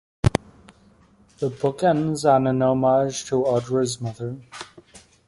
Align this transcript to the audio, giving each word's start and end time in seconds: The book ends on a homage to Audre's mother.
The 1.37 1.51
book 1.51 1.83
ends 1.83 2.25
on 2.25 2.47
a 2.47 2.49
homage 2.49 3.25
to 3.25 3.43
Audre's 3.43 4.01
mother. 4.01 4.39